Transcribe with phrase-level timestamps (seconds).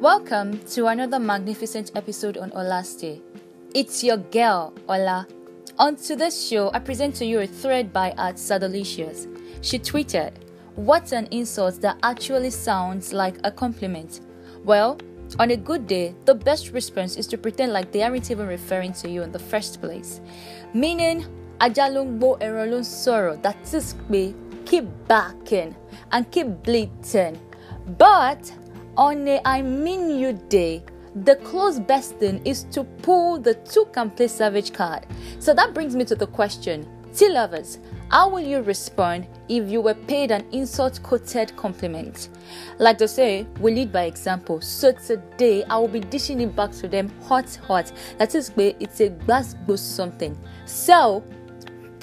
[0.00, 3.20] Welcome to another magnificent episode on Olaste.
[3.74, 5.28] It's your girl, Ola.
[5.78, 9.28] On today's show, I present to you a thread by at Sadalicious.
[9.60, 10.32] She tweeted,
[10.74, 14.22] What an insult that actually sounds like a compliment.
[14.64, 14.96] Well,
[15.38, 18.94] on a good day, the best response is to pretend like they aren't even referring
[18.94, 20.22] to you in the first place.
[20.72, 21.26] Meaning,
[21.60, 25.76] ajalungbo erolun sorrow, that is me, keep backing
[26.10, 27.38] and keep bleating.
[27.98, 28.50] But
[28.96, 30.84] on a I mean you day,
[31.24, 35.06] the close best thing is to pull the two can play savage card.
[35.38, 39.80] So that brings me to the question Tea lovers, how will you respond if you
[39.80, 42.28] were paid an insult coated compliment?
[42.78, 44.60] Like they say, we lead by example.
[44.60, 47.90] So today I will be dishing it back to them hot, hot.
[48.18, 50.38] That is where it's a glass boost something.
[50.66, 51.24] So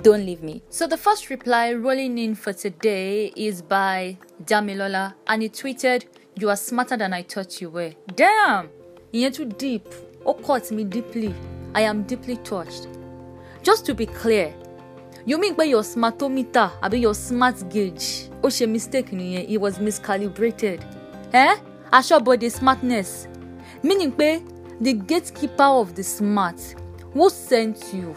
[0.03, 0.61] don't leave me.
[0.69, 6.05] So the first reply rolling in for today is by Damilola and he tweeted,
[6.39, 7.93] You are smarter than I thought you were.
[8.15, 8.69] Damn!
[9.11, 9.87] You're too deep.
[10.23, 11.33] Oh, caught me deeply.
[11.73, 12.87] I am deeply touched.
[13.63, 14.53] Just to be clear,
[15.25, 19.77] you mean by your smartometer àbí your smart gauge ó ṣe mistake nìyẹn it was
[19.79, 20.79] miscalibrated
[21.33, 21.57] eh
[21.91, 23.27] aṣọ́bodè smartness
[23.83, 24.39] meaning pé
[24.81, 26.59] the gatekeeper of the smart
[27.13, 28.15] who sent you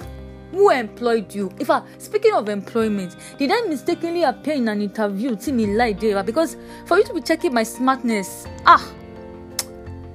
[0.53, 1.51] who employed you?
[1.59, 5.37] In fact speaking of employment did i mistakenly appear in an interview?
[5.37, 6.57] Tí mi lie there because
[6.87, 8.85] for you to be checking my smartness ah!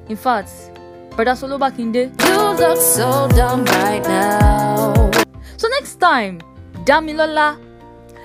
[0.09, 0.49] In fact
[1.15, 2.11] brother solo bakinde.
[2.25, 5.11] You look so dumb right now.
[5.57, 6.39] so next time
[6.85, 7.57] damilola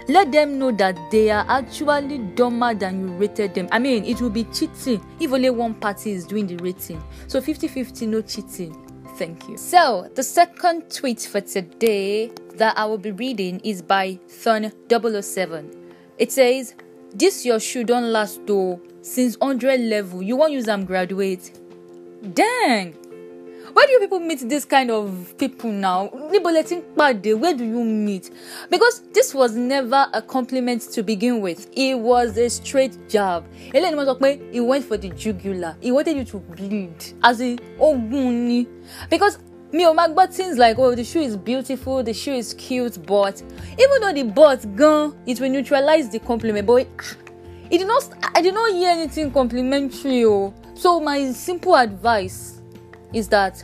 [0.09, 3.69] let them know that they are actually dumber than you rated them.
[3.71, 7.01] I mean it will be cheating if only one party is doing the rating.
[7.29, 8.90] So 50-50 no cheating
[9.21, 9.59] thank you.
[9.59, 15.71] So the second tweet for today that i will be reading is by thun 007
[16.19, 16.75] it says
[17.15, 18.81] this your shoe don't last though.
[19.03, 21.59] Since 100 level you wan use am graduate.
[22.35, 23.00] Dang
[23.73, 26.09] where do you people meet this kind of people now?
[26.09, 28.31] Níbo lẹ where do you meet?
[28.71, 31.69] Because this was never a compliment to begin with.
[31.77, 33.45] It was a straight jab.
[33.73, 35.77] Eléyìí ni wọ́n sọ pé he went for the jugular.
[35.81, 36.95] He wanted you to bleed.
[37.23, 38.67] As in ogun ni.
[39.09, 39.39] Because
[39.73, 42.99] mi ò máa gbọ́ things like oh the shoe is beautiful the shoe is cute
[43.07, 43.41] but
[43.79, 46.87] even though the but gan it will neutralize the compliment but
[47.71, 48.03] it did not
[48.35, 52.60] i did not hear anything complimentary o so my simple advice
[53.13, 53.63] is that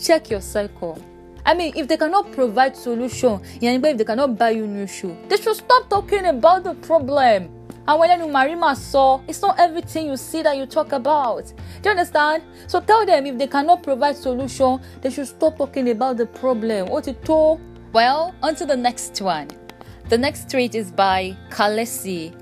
[0.00, 0.98] check your cycle.
[1.46, 5.16] I mean, if they cannot provide solution, pé if they cannot buy you new shoe,
[5.28, 7.50] they should stop talking about the problem.
[7.86, 11.44] And when you marima saw, it's not everything you see that you talk about.
[11.46, 11.54] Do
[11.84, 12.42] you understand?
[12.66, 16.88] So tell them if they cannot provide solution, they should stop talking about the problem.
[16.88, 17.60] What it told?
[17.92, 19.48] Well, to the next one.
[20.08, 22.32] The next tweet is by Kalesi,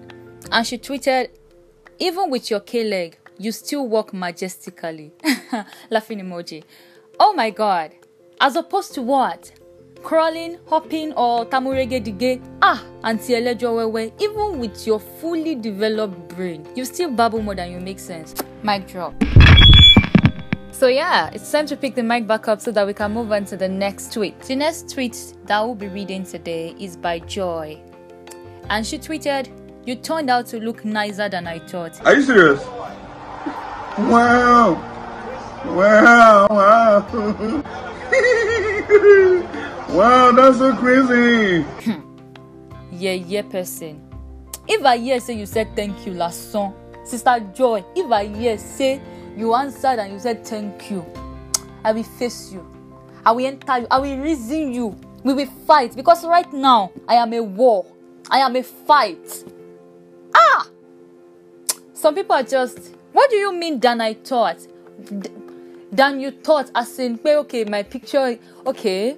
[0.50, 1.30] and she tweeted,
[1.98, 5.12] "Even with your K leg, you still walk majestically."
[5.90, 6.64] Laughing emoji.
[7.18, 7.92] Oh my god.
[8.40, 9.52] As opposed to what?
[10.02, 12.42] Crawling, hopping, or tamuregedige.
[12.60, 17.70] Ah, Auntie Elejo Wewe, even with your fully developed brain, you still babble more than
[17.70, 18.34] you make sense.
[18.64, 19.14] Mic drop.
[20.72, 23.30] So yeah, it's time to pick the mic back up so that we can move
[23.30, 24.40] on to the next tweet.
[24.40, 27.80] The next tweet that we'll be reading today is by Joy.
[28.68, 29.48] And she tweeted,
[29.86, 32.04] You turned out to look nicer than I thought.
[32.04, 32.60] Are you serious?
[34.10, 34.74] Wow.
[35.64, 36.46] Wow.
[36.50, 37.62] Wow.
[39.90, 41.64] wow, that's so crazy.
[42.92, 44.00] Yeah, yeah, person.
[44.68, 46.74] If I hear say you said thank you last song,
[47.04, 49.00] Sister Joy, if I hear say
[49.36, 51.04] you answered and you said thank you,
[51.84, 52.64] I will face you.
[53.24, 53.86] I will enter you.
[53.90, 54.96] I will reason you.
[55.24, 57.86] We will fight because right now I am a war.
[58.30, 59.44] I am a fight.
[60.34, 60.68] Ah!
[61.94, 64.66] Some people are just, what do you mean than I thought?
[65.92, 69.16] Than you thought, as in, okay, my picture, okay,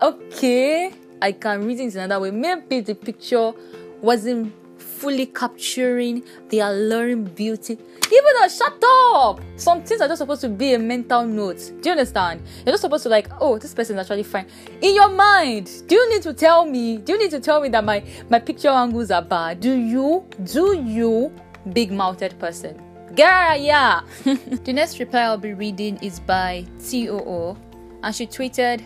[0.00, 2.30] okay, I can read it in another way.
[2.30, 3.52] Maybe the picture
[4.00, 7.74] wasn't fully capturing the alluring beauty.
[7.74, 9.40] Even though, shut up!
[9.56, 11.58] Some things are just supposed to be a mental note.
[11.80, 12.42] Do you understand?
[12.64, 14.46] You're just supposed to like, oh, this person is actually fine.
[14.80, 16.98] In your mind, do you need to tell me?
[16.98, 19.60] Do you need to tell me that my my picture angles are bad?
[19.60, 20.24] Do you?
[20.44, 21.32] Do you?
[21.72, 22.87] Big mouthed person.
[23.18, 24.02] Girl, yeah.
[24.22, 27.56] the next reply I'll be reading is by TOO,
[28.04, 28.80] and she tweeted,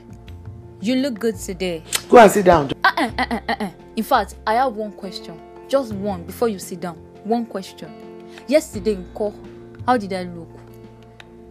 [0.80, 2.72] "You look good today." Go and sit down.
[2.82, 3.70] Uh-uh, uh-uh, uh-uh.
[3.94, 5.38] In fact, I have one question.
[5.68, 6.96] Just one before you sit down.
[7.24, 7.92] One question.
[8.48, 9.34] Yesterday in call,
[9.84, 10.48] how did I look?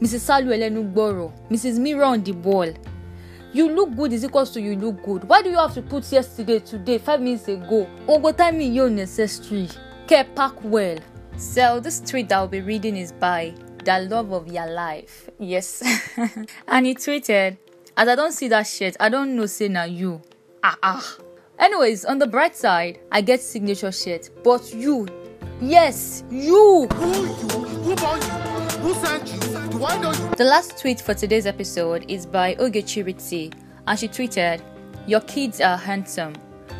[0.02, 0.26] Mrs.
[0.26, 1.78] Salu Elenugboro, Mrs.
[1.78, 2.74] Mira on the ball.
[3.54, 5.24] You look good is equals to you look good.
[5.26, 7.88] Why do you have to put yesterday, today, five minutes ago?
[8.08, 9.70] Ogo time in your necessary.
[10.08, 10.98] Care pack well.
[11.38, 15.30] So this tweet that I'll be reading is by the love of your life.
[15.40, 15.82] Yes.
[16.68, 17.58] and he tweeted,
[17.98, 20.22] As I don't see that shit, I don't know, say now you.
[20.64, 21.18] Ah ah.
[21.60, 24.30] Anyways, on the bright side, I get signature shit.
[24.44, 25.08] But you,
[25.62, 26.88] yes, you.
[26.94, 27.26] Who you?
[27.26, 28.52] Who bought you?
[28.80, 29.70] Who sent you?
[29.70, 30.36] Do I know you?
[30.36, 33.54] The last tweet for today's episode is by Ogechiriti,
[33.86, 34.62] and she tweeted,
[35.08, 36.34] Your kids are handsome.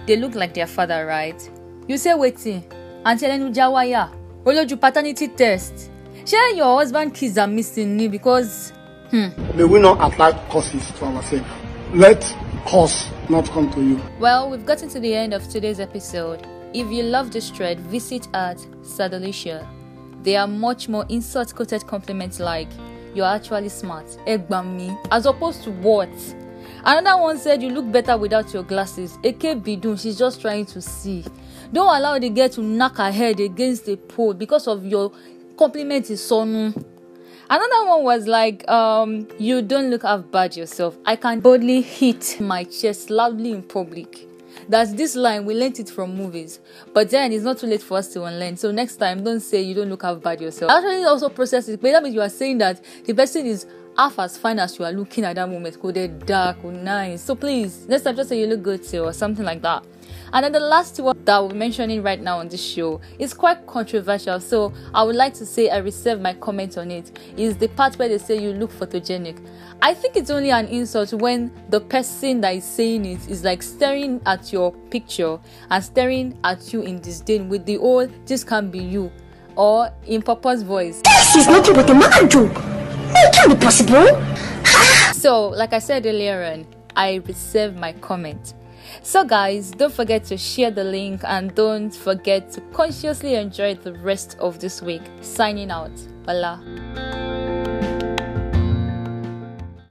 [0.08, 1.50] They look like their father, right?
[1.88, 2.64] You say waiting.
[3.06, 4.21] Auntie Elenu Jawaya.
[4.44, 5.92] Oloju paternity test.
[6.26, 8.74] Share your husband kids are missing me because
[9.12, 9.28] hmm.
[9.56, 11.46] May we not apply curses to ourselves.
[11.94, 12.22] Let
[12.66, 14.02] curse not come to you.
[14.20, 16.48] Well, we've gotten to the end of today's episode.
[16.74, 19.68] If you love this thread, visit at Sadalicia.
[20.24, 22.70] There are much more insult coated compliments like
[23.14, 26.10] you're actually smart, Egbami, as opposed to what?
[26.84, 29.20] Another one said you look better without your glasses.
[29.24, 31.24] Eke Bidun, she's just trying to see.
[31.74, 35.12] Don't allow the girl to knock her head against the pole because of your
[35.58, 36.76] compliment is sonu.
[37.50, 40.98] Another one was like, um, you don't look half bad yourself.
[41.06, 44.28] I can boldly hit my chest loudly in public.
[44.68, 46.60] That's this line, we learnt it from movies.
[46.94, 48.58] But then it's not too late for us to unlearn.
[48.58, 50.72] So next time, don't say you don't look half bad yourself.
[50.72, 51.82] Actually, also process it.
[51.82, 53.66] But that means you are saying that the person is
[53.98, 55.78] half as fine as you are looking at that moment.
[55.94, 57.22] They're dark or nice.
[57.24, 59.84] So please, next time just say you look good too or something like that.
[60.34, 63.68] And then the last one that we're mentioning right now on this show is quite
[63.68, 64.40] controversial.
[64.40, 67.18] So I would like to say I reserve my comment on it.
[67.38, 69.46] Is the part where they say you look photogenic.
[69.82, 73.64] I think it's only an insult when the person that is saying it is like
[73.64, 75.40] staring at your picture
[75.70, 79.12] and staring at you in disdain with the old this can't be you
[79.56, 81.02] or in Papa's voice.
[81.04, 82.52] This is nothing but a mad joke.
[83.14, 84.22] It can't be possible.
[85.14, 88.54] So, like I said earlier on, I reserve my comment.
[89.02, 93.94] So, guys, don't forget to share the link and don't forget to consciously enjoy the
[93.94, 95.04] rest of this week.
[95.22, 95.92] Signing out.
[96.26, 97.11] Voila.